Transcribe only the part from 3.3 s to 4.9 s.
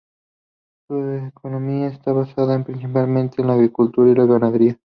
en la agricultura y la ganadería.